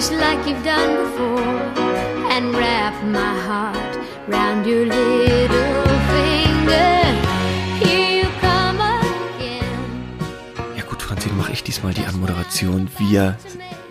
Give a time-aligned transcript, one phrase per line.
[0.00, 1.44] just like you've done before,
[2.30, 7.04] and wrap my heart round your little finger.
[7.84, 9.78] Here you come again.
[10.74, 12.88] Ja gut, Franzin, mache ich diesmal die Anmoderation.
[12.96, 13.36] Wir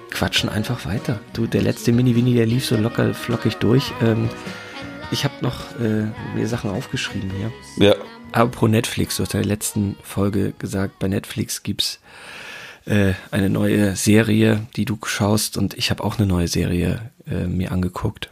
[0.10, 1.20] quatschen einfach weiter.
[1.34, 3.94] Du, der letzte Mini-Winnie, der lief so locker flockig durch.
[4.02, 4.30] Ähm,
[5.12, 7.52] ich habe noch äh, mir Sachen aufgeschrieben hier.
[7.88, 7.96] Ja.
[8.32, 12.00] Apropos Netflix, du hast in der letzten Folge gesagt, bei Netflix gibt's
[12.90, 17.46] äh, eine neue Serie, die du schaust und ich habe auch eine neue Serie äh,
[17.46, 18.30] mir angeguckt.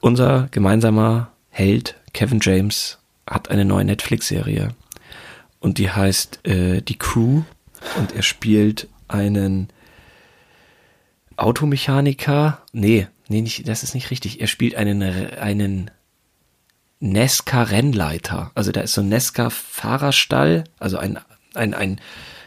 [0.00, 4.74] Unser gemeinsamer Held Kevin James hat eine neue Netflix-Serie
[5.60, 7.42] und die heißt äh, Die Crew
[7.96, 9.68] und er spielt einen
[11.36, 12.62] Automechaniker.
[12.72, 14.40] Nee, nee, nicht, das ist nicht richtig.
[14.40, 15.90] Er spielt einen, einen
[17.00, 18.50] Nesca-Rennleiter.
[18.54, 21.18] Also da ist so ein Nesca-Fahrerstall, also ein,
[21.54, 22.00] ein, ein,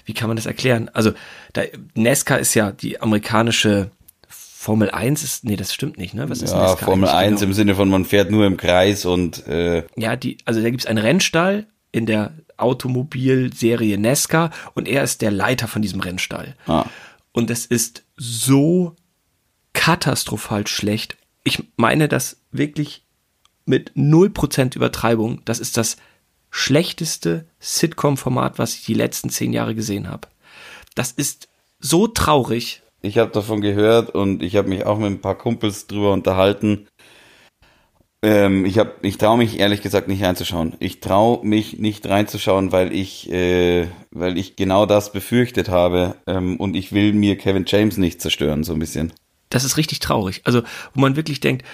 [0.05, 0.89] wie kann man das erklären?
[0.94, 1.11] Also
[1.53, 1.61] da,
[1.95, 3.91] Nesca ist ja die amerikanische
[4.27, 6.30] Formel 1 ist, nee, das stimmt nicht, ne?
[6.30, 7.49] Was ist Ja, Nesca Formel eigentlich 1 genau?
[7.49, 10.85] im Sinne von man fährt nur im Kreis und äh, Ja, die, also da gibt's
[10.85, 16.55] einen Rennstall in der Automobilserie Nesca und er ist der Leiter von diesem Rennstall.
[16.67, 16.86] ah,
[17.31, 18.95] Und es ist so
[19.73, 21.17] katastrophal schlecht.
[21.43, 23.03] Ich meine das wirklich
[23.65, 25.41] mit 0% Übertreibung.
[25.45, 25.97] Das ist das
[26.52, 30.27] schlechteste Sitcom-Format, was ich die letzten zehn Jahre gesehen habe.
[30.93, 31.47] Das ist
[31.80, 32.83] so traurig.
[33.02, 36.88] ich habe davon gehört und ich habe mich auch mit ein paar Kumpels drüber unterhalten.
[38.23, 40.73] Ähm, ich ich traue mich ehrlich gesagt nicht reinzuschauen.
[40.80, 46.58] Ich traue mich nicht reinzuschauen, weil ich, äh, weil ich genau das befürchtet habe ähm,
[46.58, 49.11] und ich will mir Kevin James nicht zerstören, so ein bisschen.
[49.49, 50.41] Das ist richtig traurig.
[50.43, 50.61] Also,
[50.93, 51.65] wo man wirklich denkt,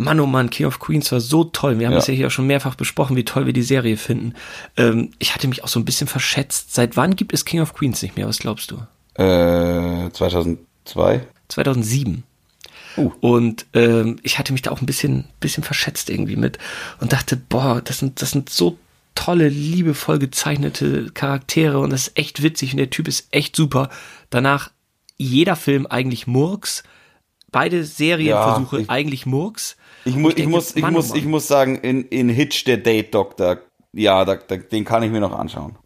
[0.00, 1.78] Mann, oh Mann, King of Queens war so toll.
[1.80, 1.98] Wir haben Ja.
[1.98, 4.34] es ja hier auch schon mehrfach besprochen, wie toll wir die Serie finden.
[4.76, 6.72] Ähm, ich hatte mich auch so ein bisschen verschätzt.
[6.72, 8.28] Seit wann gibt es King of Queens nicht mehr?
[8.28, 8.76] Was glaubst du?
[9.20, 11.26] Äh, 2002?
[11.48, 12.22] 2007.
[12.96, 13.10] Uh.
[13.20, 16.58] Und ähm, ich hatte mich da auch ein bisschen, bisschen verschätzt irgendwie mit
[17.00, 18.78] und dachte, boah, das sind, das sind so
[19.14, 23.90] tolle, liebevoll gezeichnete Charaktere und das ist echt witzig und der Typ ist echt super.
[24.30, 24.70] Danach
[25.16, 26.84] jeder Film eigentlich Murks,
[27.50, 29.76] beide Serienversuche ich- eigentlich Murks.
[30.08, 31.18] Ich, mu ich, denke, muss, ich, Mann, oh muss, Mann.
[31.18, 33.58] ich muss sagen, in, in Hitch, der Date Doctor,
[33.92, 35.76] ja, da, da, den kann ich mir noch anschauen.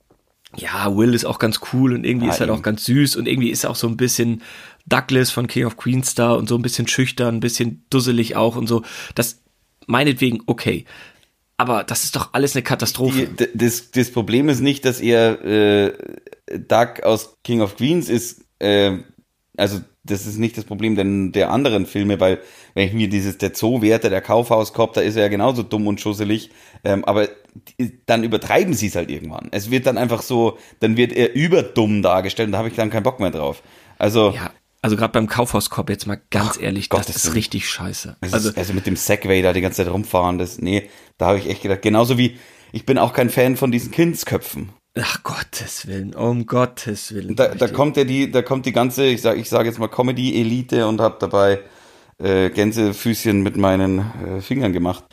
[0.57, 2.57] Ja, Will ist auch ganz cool und irgendwie Ja, ist er eben.
[2.57, 4.43] auch ganz süß und irgendwie ist er auch so ein bisschen
[4.87, 8.57] Douglas von King of Queens da und so ein bisschen schüchtern, ein bisschen dusselig auch
[8.57, 8.83] und so.
[9.15, 9.41] Das
[9.87, 10.85] meinetwegen okay.
[11.57, 13.29] Aber das ist doch alles eine Katastrophe.
[13.29, 15.93] Die, das, das Problem ist nicht, dass er äh,
[16.59, 18.45] Doug aus King of Queens ist.
[18.59, 18.99] Äh,
[19.57, 22.41] also das ist nicht das Problem denn der anderen Filme, weil
[22.75, 26.01] wenn ich mir dieses der Zoowärter, der Kaufhauskopf, da ist er ja genauso dumm und
[26.01, 26.51] schusselig.
[26.85, 27.29] Ähm, aber
[28.07, 29.49] dann übertreiben sie es halt irgendwann.
[29.53, 32.91] Es wird dann einfach so, dann wird er überdumm dargestellt und da habe ich dann
[32.91, 33.63] keinen Bock mehr drauf.
[33.99, 34.51] Also ja,
[34.83, 38.17] also gerade beim Kaufhauskorb jetzt mal ganz ehrlich, das Gottes ist richtig scheiße.
[38.21, 41.39] Also, Also also mit dem Segway da die ganze Zeit rumfahren, das, nee, da habe
[41.39, 42.37] ich echt gedacht, genauso wie,
[42.73, 44.73] ich bin auch kein Fan von diesen Kindsköpfen.
[44.99, 47.35] Ach Gottes Willen, um Gottes Willen.
[47.37, 49.89] Da, da kommt ja die, da kommt die ganze, ich sag, ich sage jetzt mal
[49.89, 51.61] Comedy-Elite und habe dabei
[52.19, 55.05] äh, Gänsefüßchen mit meinen äh, Fingern gemacht.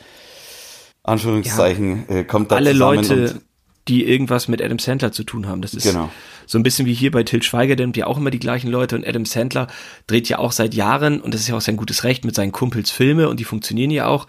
[1.02, 3.40] Anführungszeichen, äh, kommt da alle Leute,
[3.88, 5.62] die irgendwas mit Adam Sandler zu tun haben.
[5.62, 6.10] Das ist Genau.
[6.46, 8.68] so ein bisschen wie hier bei Till Schweiger, der nimmt ja auch immer die gleichen
[8.70, 9.66] Leute und Adam Sandler
[10.06, 12.52] dreht ja auch seit Jahren und das ist ja auch sein gutes Recht mit seinen
[12.52, 14.26] Kumpels Filme und die funktionieren ja auch.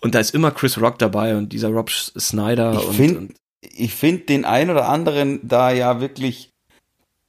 [0.00, 3.94] Und da ist immer Chris Rock dabei und dieser Rob Snyder ich finde, und ich
[3.94, 6.52] finde den ein oder anderen da ja wirklich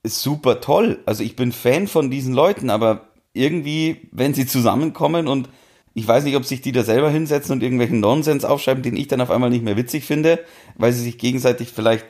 [0.06, 1.02] super toll.
[1.06, 5.50] Also ich bin Fan von diesen Leuten, aber irgendwie, wenn sie zusammenkommen und
[5.94, 9.08] ich weiß nicht, ob sich die da selber hinsetzen und irgendwelchen Nonsens aufschreiben, den ich
[9.08, 10.46] dann auf einmal nicht mehr witzig finde,
[10.76, 12.06] weil sie sich gegenseitig vielleicht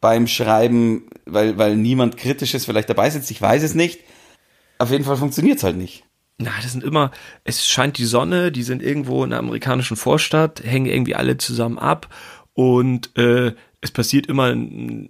[0.00, 4.00] beim Schreiben, weil, weil niemand Kritisches vielleicht dabei sitzt, ich weiß es nicht.
[4.78, 6.04] Auf jeden Fall funktioniert's halt nicht.
[6.38, 7.12] Na, das sind immer,
[7.44, 11.78] es scheint die Sonne, die sind irgendwo in einer amerikanischen Vorstadt, hängen irgendwie alle zusammen
[11.78, 12.08] ab
[12.56, 14.52] und äh, es passiert immer,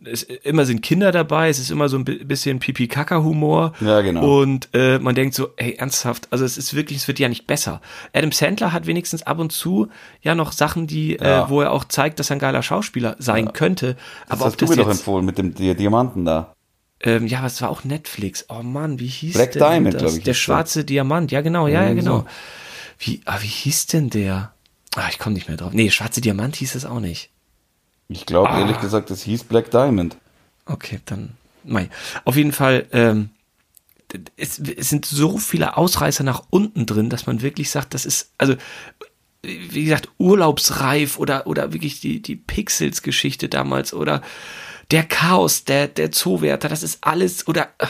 [0.05, 3.73] es, immer sind Kinder dabei, es ist immer so ein bi- bisschen Pipi-Kaka-Humor.
[3.81, 4.41] Ja, genau.
[4.43, 7.47] Und äh, man denkt so, hey, ernsthaft, also es ist wirklich, es wird ja nicht
[7.47, 7.81] besser.
[8.13, 9.89] Adam Sandler hat wenigstens ab und zu
[10.21, 11.45] ja noch Sachen, die, Ja.
[11.47, 13.95] äh, wo er auch zeigt, dass er ein geiler Schauspieler sein könnte.
[14.29, 16.53] Das Aber ob hast du das mir doch empfohlen mit dem Di- Diamanten da.
[17.01, 18.45] ähm, ja, aber es war auch Netflix.
[18.49, 20.17] Oh Mann, wie hieß Black denn Diamond, das?
[20.19, 22.19] ich, Der schwarze Diamant, ja genau, ja, ja, Irgendwie genau.
[22.19, 22.27] so.
[22.99, 24.53] Wie, ah, wie hieß denn der?
[24.97, 25.73] Ah, ich komme nicht mehr drauf.
[25.73, 27.31] Nee, schwarze Diamant hieß es auch nicht.
[28.09, 28.61] Ich glaube Ah.
[28.61, 30.17] ehrlich gesagt, das hieß Black Diamond.
[30.67, 31.89] Okay, dann, mei.
[32.25, 33.31] Auf jeden Fall, ähm,
[34.37, 38.31] es, es sind so viele Ausreißer nach unten drin, dass man wirklich sagt, das ist,
[38.39, 38.55] also
[39.43, 44.23] wie gesagt, urlaubsreif oder, oder wirklich die, die Pixels-Geschichte damals oder
[44.91, 47.87] der Chaos, der, der Zoowärter, das ist alles oder, äh,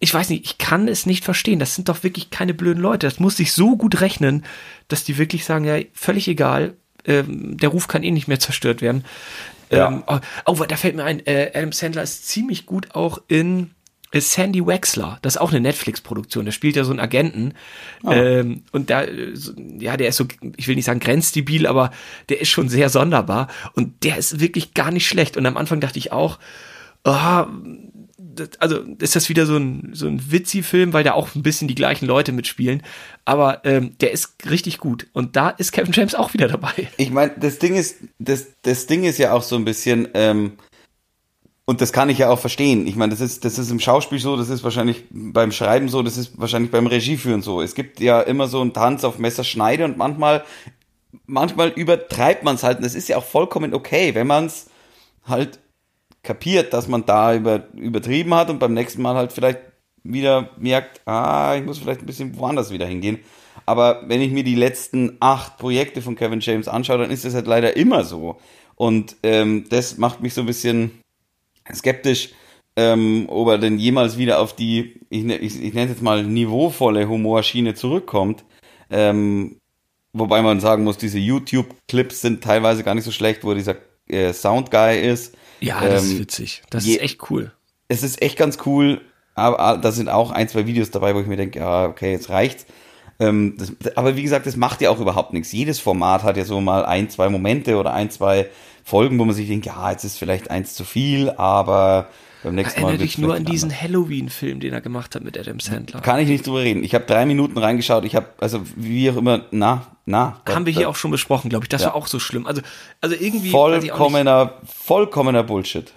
[0.00, 1.60] ich weiß nicht, ich kann es nicht verstehen.
[1.60, 3.06] Das sind doch wirklich keine blöden Leute.
[3.06, 4.44] Das muss sich so gut rechnen,
[4.88, 6.76] dass die wirklich sagen, ja, völlig egal,
[7.06, 9.04] ähm, der Ruf kann eh nicht mehr zerstört werden.
[9.70, 9.88] Ja.
[9.88, 13.70] Ähm, oh, oh, da fällt mir ein, äh, Adam Sandler ist ziemlich gut auch in
[14.12, 15.18] ist Sandy Wexler.
[15.22, 16.44] Das ist auch eine Netflix-Produktion.
[16.44, 17.54] Der spielt ja so einen Agenten.
[18.02, 18.12] Oh.
[18.12, 20.26] Ähm, und da, ja, der ist so,
[20.56, 21.90] ich will nicht sagen grenzdebil, aber
[22.28, 23.48] der ist schon sehr sonderbar.
[23.72, 25.38] Und der ist wirklich gar nicht schlecht.
[25.38, 26.38] Und am Anfang dachte ich auch,
[27.04, 27.46] oh,
[28.58, 31.74] also ist das wieder so ein, so ein Witzi-Film, weil da auch ein bisschen die
[31.74, 32.82] gleichen Leute mitspielen.
[33.24, 35.06] Aber ähm, der ist richtig gut.
[35.12, 36.88] Und da ist Kevin James auch wieder dabei.
[36.96, 40.52] Ich meine, das Ding ist, das, das Ding ist ja auch so ein bisschen, ähm,
[41.64, 42.86] und das kann ich ja auch verstehen.
[42.86, 46.02] Ich meine, das ist, das ist im Schauspiel so, das ist wahrscheinlich beim Schreiben so,
[46.02, 47.62] das ist wahrscheinlich beim Regieführen so.
[47.62, 50.44] Es gibt ja immer so einen Tanz auf Messerschneide und manchmal,
[51.26, 52.78] manchmal übertreibt man es halt.
[52.78, 54.66] Und das ist ja auch vollkommen okay, wenn man es
[55.24, 55.60] halt
[56.22, 59.60] kapiert, dass man da über, übertrieben hat und beim nächsten Mal halt vielleicht
[60.04, 63.18] wieder merkt, ah, ich muss vielleicht ein bisschen woanders wieder hingehen.
[63.66, 67.34] Aber wenn ich mir die letzten acht Projekte von Kevin James anschaue, dann ist das
[67.34, 68.38] halt leider immer so.
[68.74, 71.02] Und ähm, das macht mich so ein bisschen
[71.72, 72.30] skeptisch,
[72.76, 76.02] ähm, ob er denn jemals wieder auf die, ich, ne, ich, ich nenne es jetzt
[76.02, 78.44] mal niveauvolle Humorschiene zurückkommt.
[78.90, 79.58] Ähm,
[80.12, 83.76] wobei man sagen muss, diese YouTube-Clips sind teilweise gar nicht so schlecht, wo dieser
[84.12, 85.34] äh, Soundguy ist.
[85.60, 86.62] Ja, das ähm, ist witzig.
[86.70, 87.52] Das je, ist echt cool.
[87.88, 89.00] Es ist echt ganz cool,
[89.34, 92.30] aber da sind auch ein, zwei Videos dabei, wo ich mir denke, ja, okay, jetzt
[92.30, 92.66] reicht's.
[93.20, 95.52] Ähm, das, aber wie gesagt, das macht ja auch überhaupt nichts.
[95.52, 98.48] Jedes Format hat ja so mal ein, zwei Momente oder ein, zwei
[98.84, 102.08] Folgen, wo man sich denkt, ja, jetzt ist vielleicht eins zu viel, aber
[102.42, 103.04] beim nächsten Erinnere Mal.
[103.04, 106.00] dich nur an diesen Halloween-Film, den er gemacht hat mit Adam Sandler.
[106.00, 106.82] Kann ich nicht drüber reden.
[106.82, 108.04] Ich habe drei Minuten reingeschaut.
[108.04, 110.40] Ich habe, also wie auch immer, na, na.
[110.48, 111.68] Haben wir hier auch schon besprochen, glaube ich.
[111.68, 111.88] Das ja.
[111.88, 112.46] war auch so schlimm.
[112.46, 112.62] Also,
[113.00, 113.50] also irgendwie.
[113.50, 115.92] Vollkommener, vollkommener Bullshit.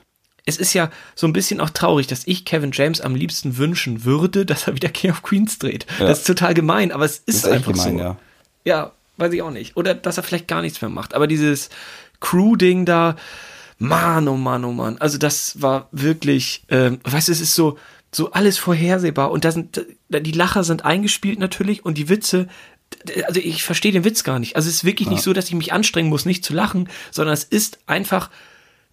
[0.45, 4.03] Es ist ja so ein bisschen auch traurig, dass ich Kevin James am liebsten wünschen
[4.05, 5.87] würde, dass er wieder King of Queens dreht.
[5.99, 6.05] Ja.
[6.05, 8.03] Das ist total gemein, aber es ist, ist einfach gemein, so.
[8.03, 8.17] Ja.
[8.63, 9.75] ja, weiß ich auch nicht.
[9.75, 11.15] Oder dass er vielleicht gar nichts mehr macht.
[11.15, 11.69] Aber dieses
[12.19, 13.15] Crew-Ding da,
[13.77, 14.97] Mann, oh Mann, oh Mann.
[14.99, 17.77] Also das war wirklich, ähm, weißt du, es ist so,
[18.11, 22.47] so alles vorhersehbar und da sind, die Lacher sind eingespielt natürlich und die Witze,
[23.27, 24.55] also ich verstehe den Witz gar nicht.
[24.55, 25.13] Also es ist wirklich ja.
[25.13, 28.29] nicht so, dass ich mich anstrengen muss, nicht zu lachen, sondern es ist einfach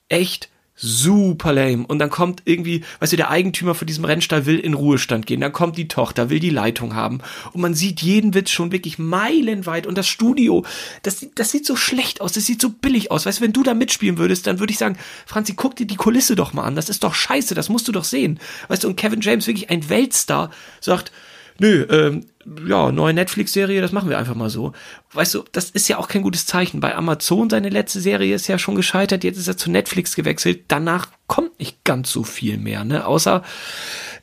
[0.09, 0.49] echt
[0.83, 1.87] super lame.
[1.87, 5.41] Und dann kommt irgendwie, weißt du, der Eigentümer von diesem Rennstall will in Ruhestand gehen.
[5.41, 7.21] Dann kommt die Tochter, will die Leitung haben.
[7.53, 9.87] Und man sieht jeden Witz schon wirklich meilenweit.
[9.87, 10.65] Und das Studio,
[11.03, 12.33] das, das sieht so schlecht aus.
[12.33, 13.25] Das sieht so billig aus.
[13.25, 15.97] Weißt du, wenn du da mitspielen würdest, dann würde ich sagen, Franzi, guck dir die
[15.97, 16.75] Kulisse doch mal an.
[16.75, 17.55] Das ist doch scheiße.
[17.55, 18.41] Das musst du doch sehen.
[18.67, 20.51] Weißt du, und Kevin James, wirklich ein Weltstar,
[20.81, 21.13] sagt,
[21.59, 22.27] nö, ähm,
[22.67, 24.73] ja, neue Netflix-Serie, das machen wir einfach mal so.
[25.13, 26.81] Weißt du, das ist ja auch kein gutes Zeichen.
[26.81, 30.65] Bei Amazon, seine letzte Serie ist ja schon gescheitert, jetzt ist er zu Netflix gewechselt.
[30.69, 33.07] Danach kommt nicht ganz so viel mehr, ne?
[33.07, 33.43] Außer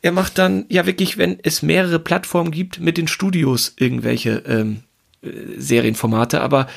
[0.01, 4.83] er macht dann ja wirklich, wenn es mehrere Plattformen gibt, mit den Studios irgendwelche ähm,
[5.22, 6.68] äh, Serienformate, aber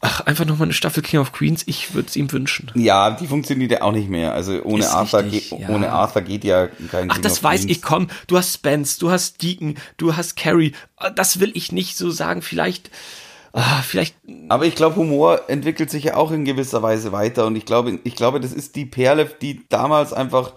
[0.00, 2.70] Ach, einfach nochmal eine Staffel King of Queens, ich würde es ihm wünschen.
[2.74, 4.32] Ja, die funktioniert ja auch nicht mehr.
[4.32, 5.68] Also ohne Ist Arthur, richtig, geht, ja.
[5.70, 7.76] ohne Arthur geht ja kein Ach, King das weiß Queens.
[7.76, 8.08] ich, komm.
[8.28, 10.72] Du hast Spence, du hast Deacon, du hast Carrie.
[11.16, 12.42] Das will ich nicht so sagen.
[12.42, 12.90] Vielleicht,
[13.52, 14.14] ah, vielleicht.
[14.48, 17.46] Aber ich glaube, Humor entwickelt sich ja auch in gewisser Weise weiter.
[17.46, 20.52] Und ich glaube, ich glaube, das ist die Perle, die damals einfach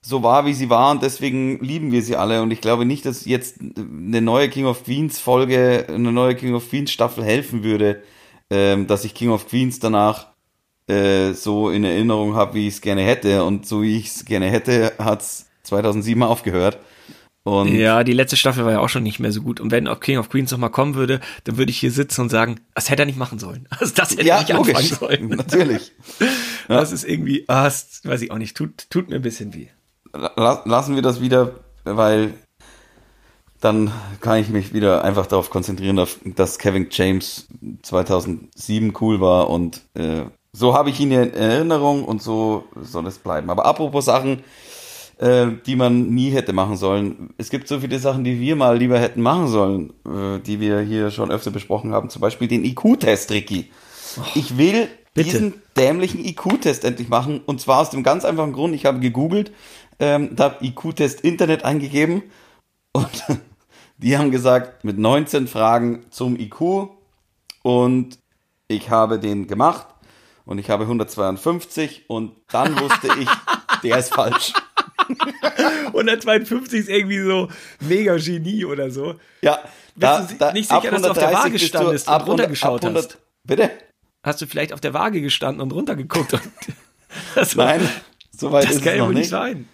[0.00, 2.40] so war, wie sie war und deswegen lieben wir sie alle.
[2.40, 6.54] Und ich glaube nicht, dass jetzt eine neue King of Queens Folge, eine neue King
[6.54, 8.02] of Queens Staffel helfen würde,
[8.50, 10.28] ähm, dass ich King of Queens danach
[10.88, 13.44] äh, so in Erinnerung habe, wie ich es gerne hätte.
[13.44, 16.78] Und so wie ich es gerne hätte, hat es 2007 aufgehört.
[17.46, 19.60] Und ja, die letzte Staffel war ja auch schon nicht mehr so gut.
[19.60, 22.28] Und wenn auch King of Queens nochmal kommen würde, dann würde ich hier sitzen und
[22.28, 23.68] sagen, das hätte er nicht machen sollen.
[23.70, 24.74] Also das hätte ja, er nicht logisch.
[24.74, 25.28] anfangen sollen.
[25.36, 25.92] Natürlich.
[26.18, 26.26] Ja.
[26.68, 29.68] Das ist irgendwie, ah, das weiß ich auch nicht, tut, tut mir ein bisschen weh.
[30.12, 31.52] Lassen wir das wieder,
[31.84, 32.34] weil
[33.66, 37.48] dann kann ich mich wieder einfach darauf konzentrieren, dass Kevin James
[37.82, 43.18] 2007 cool war und äh, so habe ich ihn in Erinnerung und so soll es
[43.18, 43.50] bleiben.
[43.50, 44.44] Aber apropos Sachen,
[45.18, 47.34] äh, die man nie hätte machen sollen.
[47.38, 50.78] Es gibt so viele Sachen, die wir mal lieber hätten machen sollen, äh, die wir
[50.80, 52.08] hier schon öfter besprochen haben.
[52.08, 53.72] Zum Beispiel den IQ-Test, Ricky.
[54.36, 55.28] Ich will bitte.
[55.28, 59.50] diesen dämlichen IQ-Test endlich machen und zwar aus dem ganz einfachen Grund, ich habe gegoogelt,
[59.98, 62.22] ähm, da IQ-Test Internet eingegeben
[62.92, 63.24] und
[63.98, 66.90] die haben gesagt, mit 19 Fragen zum IQ
[67.62, 68.18] und
[68.68, 69.86] ich habe den gemacht
[70.44, 73.28] und ich habe 152 und dann wusste ich,
[73.82, 74.52] der ist falsch.
[75.86, 77.48] 152 ist irgendwie so
[77.80, 79.14] mega Genie oder so.
[79.40, 79.58] Ja,
[79.94, 83.18] da, Bist du da, nicht sicher, dass du auf der Waage standest und runtergeschaut hast?
[83.44, 83.70] Bitte?
[84.22, 86.34] Hast du vielleicht auf der Waage gestanden und runtergeguckt?
[86.34, 86.42] Und
[87.34, 87.88] das Nein,
[88.36, 89.68] soweit ist kann es noch nicht sein.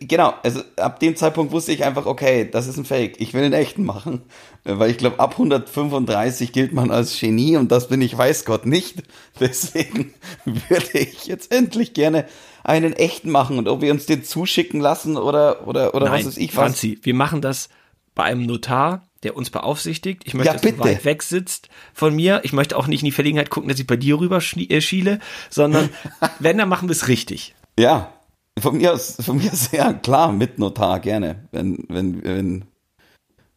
[0.00, 3.20] Genau, also ab dem Zeitpunkt wusste ich einfach, okay, das ist ein Fake.
[3.20, 4.22] Ich will einen echten machen.
[4.64, 8.66] Weil ich glaube, ab 135 gilt man als Genie und das bin ich, weiß Gott,
[8.66, 9.04] nicht.
[9.40, 10.12] Deswegen
[10.44, 12.26] würde ich jetzt endlich gerne
[12.64, 16.26] einen echten machen und ob wir uns den zuschicken lassen oder, oder, oder Nein, was
[16.26, 16.64] ist ich was.
[16.64, 17.68] Franzi, wir machen das
[18.16, 20.22] bei einem Notar, der uns beaufsichtigt.
[20.26, 20.80] Ich möchte, Ja, dass du bitte.
[20.80, 22.40] weit weg sitzt von mir.
[22.42, 25.20] Ich möchte auch nicht in die Verlegenheit gucken, dass ich bei dir rüber äh, schiele,
[25.50, 25.88] sondern
[26.40, 27.54] wenn, dann machen wir es richtig.
[27.78, 28.12] Ja,
[28.60, 31.48] von mir aus, von mir aus, ja, klar, mit Notar, gerne.
[31.52, 32.64] Wenn, wenn, wenn,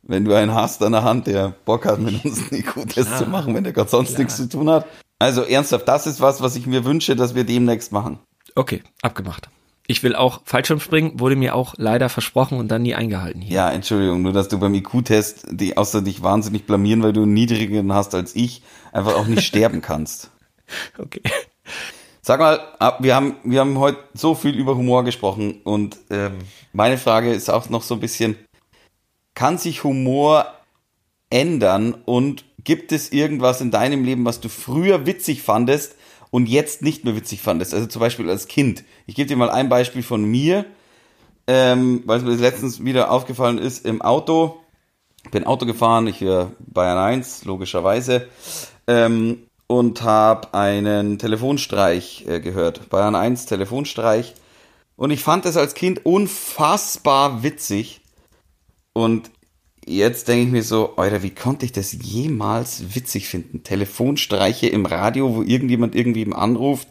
[0.03, 3.25] wenn du einen hast an der Hand, der Bock hat, mit uns einen IQ-Test zu
[3.25, 4.19] machen, wenn der Gott sonst Klar.
[4.19, 4.85] nichts zu tun hat.
[5.19, 8.19] Also ernsthaft, das ist was, was ich mir wünsche, dass wir demnächst machen.
[8.55, 9.49] Okay, abgemacht.
[9.87, 13.55] Ich will auch Fallschirmspringen, wurde mir auch leider versprochen und dann nie eingehalten hier.
[13.55, 17.33] Ja, Entschuldigung, nur dass du beim IQ-Test, die außer dich wahnsinnig blamieren, weil du einen
[17.33, 20.31] niedrigeren hast als ich, einfach auch nicht sterben kannst.
[20.97, 21.21] Okay.
[22.31, 26.37] Sag mal, ab- wir haben, wir haben heute so viel über Humor gesprochen und ähm,
[26.71, 28.37] meine Frage ist auch noch so ein bisschen,
[29.35, 30.45] kann sich Humor
[31.29, 35.97] ändern und gibt es irgendwas in deinem Leben, was du früher witzig fandest
[36.29, 37.73] und jetzt nicht mehr witzig fandest?
[37.73, 38.85] Also zum Beispiel als Kind.
[39.07, 40.63] Ich gebe dir mal ein Beispiel von mir,
[41.47, 44.57] ähm, weil es mir letztens wieder aufgefallen ist im Auto.
[45.25, 48.29] Ich bin Auto gefahren, ich höre Bayern 1, logischerweise.
[48.87, 52.89] Ähm, und habe einen Telefonstreich äh, gehört.
[52.89, 54.33] Bayern 1 Telefonstreich.
[54.97, 58.01] Und ich fand das als Kind unfassbar witzig.
[58.91, 59.31] Und
[59.85, 63.63] jetzt denke ich mir so, Alter, wie konnte ich das jemals witzig finden?
[63.63, 66.89] Telefonstreiche im Radio, wo irgendjemand irgendwem anruft.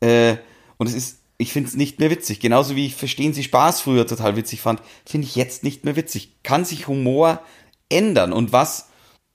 [0.00, 0.36] Äh,
[0.76, 2.40] und es ist, ich finde es nicht mehr witzig.
[2.40, 5.96] Genauso wie ich Verstehen Sie Spaß früher total witzig fand, finde ich jetzt nicht mehr
[5.96, 6.34] witzig.
[6.42, 7.40] Kann sich Humor
[7.88, 8.34] ändern?
[8.34, 8.87] Und was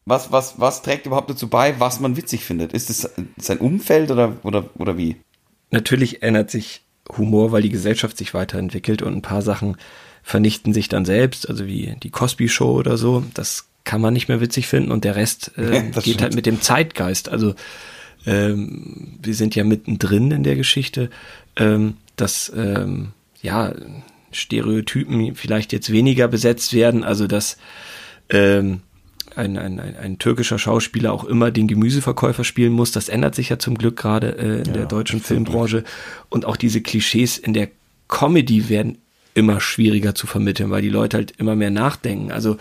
[0.06, 2.74] was, was, was trägt überhaupt dazu bei, was man witzig findet?
[2.74, 5.16] Ist es sein Umfeld oder, oder, oder wie?
[5.72, 6.82] Natürlich ändert sich
[7.18, 9.78] Humor, weil die Gesellschaft sich weiterentwickelt und ein paar Sachen
[10.22, 13.24] vernichten sich dann selbst, also wie die Cosby Show oder so.
[13.34, 16.22] Das kann man nicht mehr witzig finden und der Rest äh, Ja, geht das stimmt.
[16.22, 17.30] halt mit dem Zeitgeist.
[17.30, 17.56] Also
[18.26, 21.10] ähm, wir sind ja mittendrin in der Geschichte,
[21.58, 23.74] ähm, dass ähm, ja
[24.32, 27.58] Stereotypen vielleicht jetzt weniger besetzt werden, also dass
[28.30, 28.82] ähm,
[29.36, 32.92] ein, ein, ein, ein türkischer Schauspieler auch immer den Gemüseverkäufer spielen muss.
[32.92, 35.84] Das ändert sich ja zum Glück gerade äh, in der deutschen Filmbranche.
[36.30, 37.70] Und auch diese Klischees in der
[38.08, 38.98] Comedy werden
[39.34, 42.32] immer schwieriger zu vermitteln, weil die Leute halt immer mehr nachdenken.
[42.32, 42.58] Also,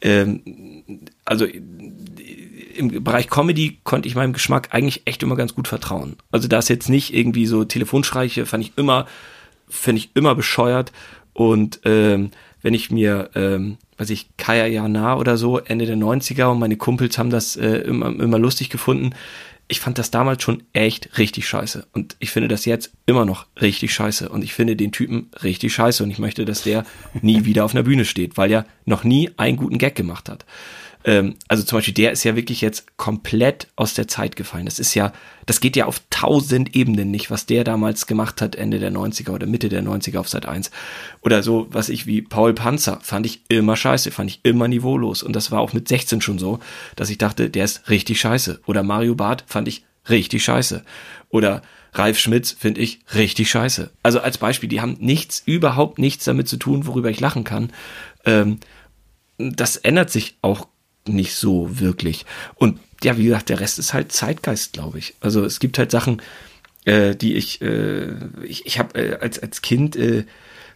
[0.00, 0.40] ähm,
[1.24, 1.46] also
[2.74, 6.16] im Bereich Comedy konnte ich meinem Geschmack eigentlich echt immer ganz gut vertrauen.
[6.30, 9.06] Also da ist jetzt nicht irgendwie so Telefonstreiche, fand ich immer,
[9.68, 10.92] finde ich immer bescheuert.
[11.34, 12.30] Und ähm,
[12.62, 16.76] wenn ich mir, ähm, weiß ich, Kaya Jana oder so, Ende der 90er und meine
[16.78, 19.10] Kumpels haben das äh, immer, immer lustig gefunden.
[19.68, 21.86] Ich fand das damals schon echt richtig scheiße.
[21.92, 24.28] Und ich finde das jetzt immer noch richtig scheiße.
[24.28, 26.02] Und ich finde den Typen richtig scheiße.
[26.02, 26.86] Und ich möchte, dass der
[27.20, 30.46] nie wieder auf einer Bühne steht, weil er noch nie einen guten Gag gemacht hat.
[31.04, 34.64] Ähm, also zum Beispiel, der ist ja wirklich jetzt komplett aus der Zeit gefallen.
[34.64, 35.12] Das ist ja,
[35.46, 39.30] das geht ja auf tausend Ebenen nicht, was der damals gemacht hat, Ende der 90er
[39.30, 40.70] oder Mitte der 90er auf Sat 1.
[41.20, 45.22] Oder so, was ich wie Paul Panzer, fand ich immer scheiße, fand ich immer niveaulos.
[45.22, 46.58] Und das war auch mit 16 schon so,
[46.96, 48.60] dass ich dachte, der ist richtig scheiße.
[48.66, 50.84] Oder Mario Barth fand ich richtig scheiße.
[51.28, 53.90] Oder Ralf Schmitz finde ich richtig scheiße.
[54.02, 57.70] Also als Beispiel, die haben nichts, überhaupt nichts damit zu tun, worüber ich lachen kann.
[58.24, 58.58] Ähm,
[59.38, 60.68] das ändert sich auch
[61.06, 62.26] nicht so wirklich.
[62.54, 65.14] Und ja, wie gesagt, der Rest ist halt Zeitgeist, glaube ich.
[65.20, 66.22] Also es gibt halt Sachen,
[66.84, 70.24] äh, die ich, äh, ich, ich habe äh, als, als Kind äh,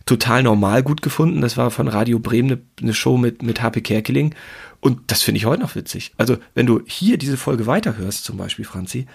[0.06, 1.40] total normal gut gefunden.
[1.40, 4.34] Das war von Radio Bremen eine, eine Show mit, mit HP Kerkeling.
[4.80, 6.12] Und das finde ich heute noch witzig.
[6.16, 9.06] Also, wenn du hier diese Folge weiterhörst, zum Beispiel, Franzi,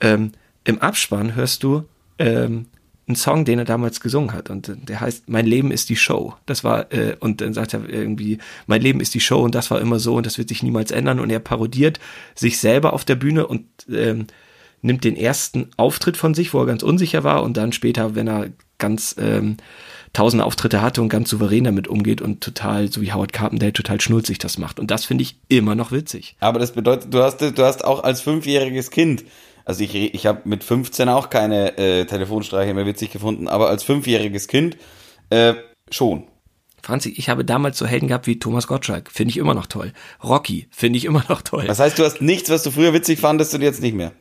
[0.00, 0.32] ähm,
[0.64, 1.84] im Abspann hörst du
[2.18, 2.66] ähm,
[3.10, 4.50] einen Song, den er damals gesungen hat.
[4.50, 6.34] Und äh, der heißt Mein Leben ist die Show.
[6.46, 9.70] Das war, äh, und dann sagt er irgendwie, mein Leben ist die Show und das
[9.70, 11.20] war immer so und das wird sich niemals ändern.
[11.20, 12.00] Und er parodiert
[12.34, 14.26] sich selber auf der Bühne und ähm,
[14.82, 18.28] nimmt den ersten Auftritt von sich, wo er ganz unsicher war, und dann später, wenn
[18.28, 18.48] er
[18.78, 19.58] ganz ähm,
[20.12, 24.00] tausende Auftritte hatte und ganz souverän damit umgeht und total, so wie Howard Carpendale, total
[24.00, 24.80] schnulzig das macht.
[24.80, 26.36] Und das finde ich immer noch witzig.
[26.40, 29.24] Aber das bedeutet, du hast, du hast auch als fünfjähriges Kind,
[29.64, 33.82] also ich, ich habe mit 15 auch keine äh, Telefonstreiche mehr witzig gefunden, aber als
[33.84, 34.76] fünfjähriges Kind
[35.30, 35.54] äh,
[35.90, 36.24] schon.
[36.82, 39.92] Franzi, ich habe damals so Helden gehabt wie Thomas Gottschalk, finde ich immer noch toll.
[40.24, 41.64] Rocky, finde ich immer noch toll.
[41.66, 44.12] Das heißt, du hast nichts, was du früher witzig fandest und jetzt nicht mehr.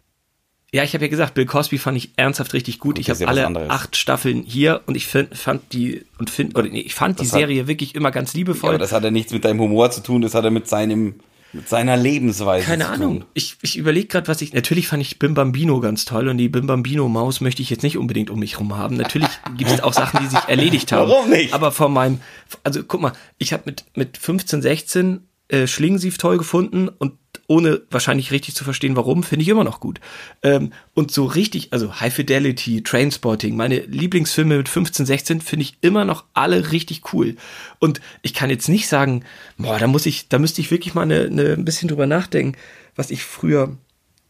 [0.72, 2.96] Ja, ich habe ja gesagt, Bill Cosby fand ich ernsthaft richtig gut.
[2.98, 3.70] Gut, ich habe ja alle anderes.
[3.72, 7.24] acht Staffeln hier und ich find, fand die und find oder nee, ich fand die
[7.24, 8.70] Das hat- Serie wirklich immer ganz Ja, liebevoll.
[8.72, 11.16] aber das hat ja nichts mit deinem Humor zu tun, das hat ja mit seinem
[11.52, 12.66] Mit seiner Lebensweise.
[12.66, 13.26] Keine Ahnung.
[13.34, 14.54] Ich, ich überlege gerade, was ich.
[14.54, 17.82] Natürlich fand ich Bim Bambino ganz toll und die Bim Bambino Maus möchte ich jetzt
[17.82, 18.96] nicht unbedingt um mich rum haben.
[18.96, 21.10] Natürlich gibt es auch Sachen, die sich erledigt haben.
[21.10, 21.54] Warum nicht?
[21.54, 22.22] Aber von meinem,
[22.64, 27.14] also guck mal, ich habe mit mit 15, 16 äh, Schlingensief toll gefunden und
[27.50, 30.00] ohne wahrscheinlich richtig zu verstehen, warum, finde ich immer noch gut.
[30.44, 35.78] Ähm, und so richtig, also High Fidelity, Trainspotting, meine Lieblingsfilme mit 15, 16 finde ich
[35.82, 37.36] immer noch alle richtig cool.
[37.80, 39.24] Und ich kann jetzt nicht sagen,
[39.58, 42.56] boah, da muss ich, da müsste ich wirklich mal eine, eine, ein bisschen drüber nachdenken,
[42.96, 43.76] was ich früher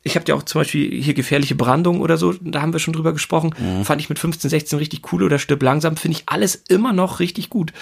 [0.01, 2.93] ich habe ja auch zum Beispiel hier gefährliche Brandung oder so, da haben wir schon
[2.93, 3.53] drüber gesprochen.
[3.83, 7.19] Fand ich mit 15, 16 richtig cool oder stirb langsam, finde ich alles immer noch
[7.19, 7.73] richtig gut.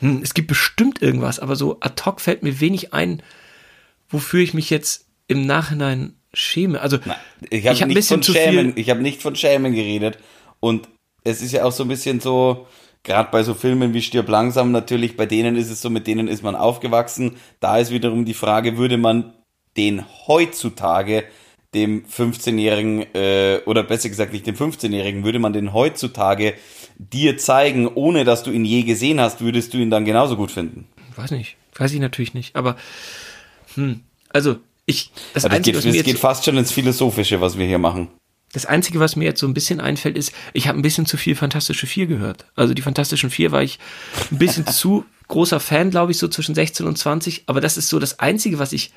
[0.00, 3.22] Hm, es gibt bestimmt irgendwas, aber so ad hoc fällt mir wenig ein,
[4.08, 6.80] wofür ich mich jetzt im Nachhinein schäme.
[6.80, 7.16] Also Na,
[7.50, 8.82] ich habe hab ein nicht bisschen zu Schämen, viel.
[8.82, 10.18] ich habe nicht von Schämen geredet.
[10.60, 10.88] Und
[11.24, 12.66] es ist ja auch so ein bisschen so,
[13.02, 16.28] gerade bei so Filmen wie Stirb langsam natürlich, bei denen ist es so, mit denen
[16.28, 17.36] ist man aufgewachsen.
[17.60, 19.32] Da ist wiederum die Frage, würde man
[19.76, 21.24] den heutzutage
[21.74, 26.54] dem 15-Jährigen, äh, oder besser gesagt nicht dem 15-Jährigen, würde man den heutzutage
[26.98, 30.50] dir zeigen, ohne dass du ihn je gesehen hast, würdest du ihn dann genauso gut
[30.50, 30.86] finden.
[31.16, 32.76] Weiß nicht, weiß ich natürlich nicht, aber
[33.76, 36.72] hm, also ich das Also es einzige, geht, was mir es geht fast schon ins
[36.72, 38.08] Philosophische, was wir hier machen.
[38.52, 41.16] Das Einzige, was mir jetzt so ein bisschen einfällt, ist, ich habe ein bisschen zu
[41.16, 42.46] viel Fantastische Vier gehört.
[42.54, 43.78] Also die Fantastischen Vier war ich
[44.30, 47.44] ein bisschen zu großer Fan, glaube ich, so zwischen 16 und 20.
[47.46, 48.92] Aber das ist so das Einzige, was ich.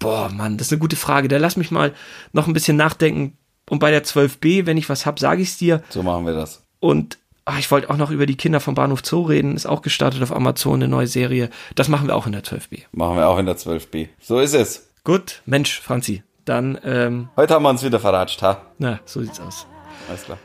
[0.00, 1.28] Boah, Mann, das ist eine gute Frage.
[1.28, 1.94] Da lass mich mal
[2.32, 3.38] noch ein bisschen nachdenken.
[3.70, 5.82] Und bei der 12b, wenn ich was hab, sage ich's dir.
[5.88, 6.64] So machen wir das.
[6.80, 9.56] Und ah, ich wollte auch noch über die Kinder vom Bahnhof Zoo reden.
[9.56, 11.50] Ist auch gestartet auf Amazon, eine neue Serie.
[11.74, 12.82] Das machen wir auch in der 12b.
[12.92, 14.08] Machen wir auch in der 12b.
[14.20, 14.88] So ist es.
[15.04, 16.22] Gut, Mensch, Franzi.
[16.44, 18.60] Dann, ähm, Heute haben wir uns wieder verratscht, ha?
[18.78, 19.66] na, so sieht's aus.
[20.08, 20.38] Alles klar.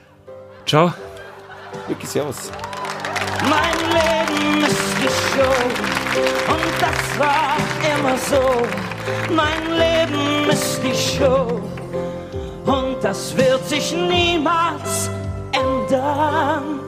[0.66, 0.94] Ciao.
[1.88, 2.52] Vicky, servus.
[3.50, 7.58] Mein Leben ist die Show und das war
[7.98, 9.34] immer so.
[9.34, 11.62] Mein Leben ist die Show
[12.66, 15.10] und das wird sich niemals
[15.52, 16.80] ändern.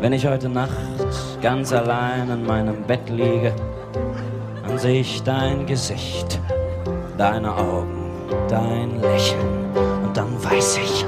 [0.00, 0.70] Wenn ich heute Nacht
[1.42, 3.52] ganz allein in meinem Bett liege,
[4.64, 6.40] dann sehe ich dein Gesicht,
[7.16, 8.12] deine Augen,
[8.48, 11.04] dein Lächeln und dann weiß ich,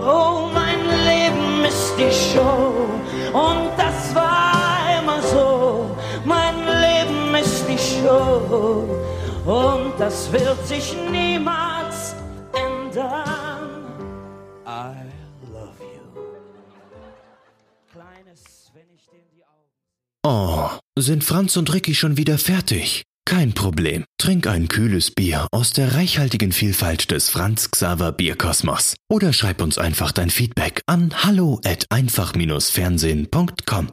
[0.00, 2.72] Oh, mein Leben ist die Show
[3.32, 5.90] und das war immer so.
[6.24, 8.84] Mein Leben ist die Show
[9.46, 12.16] und das wird sich niemals
[12.52, 13.37] ändern.
[20.30, 23.04] Oh, sind Franz und Ricky schon wieder fertig?
[23.24, 24.04] Kein Problem.
[24.20, 28.96] Trink ein kühles Bier aus der reichhaltigen Vielfalt des Franz Xaver Bierkosmos.
[29.08, 33.88] Oder schreib uns einfach dein Feedback an hallo at einfach-fernsehen.com.